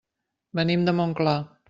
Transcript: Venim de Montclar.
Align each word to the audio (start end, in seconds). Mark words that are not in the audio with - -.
Venim 0.61 0.87
de 0.89 0.95
Montclar. 1.01 1.39